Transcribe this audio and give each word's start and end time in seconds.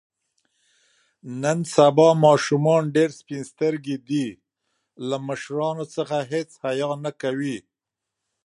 نن 1.41 1.59
سبا 1.73 2.07
ماشومان 2.25 2.83
ډېر 2.95 3.09
سپین 3.19 3.43
سترګي 3.51 3.97
دي. 4.07 4.27
له 5.07 5.17
مشرانو 5.27 5.85
څخه 5.95 6.17
هېڅ 6.31 6.49
حیا 6.63 6.91
نه 7.03 7.11
کوي. 7.21 7.57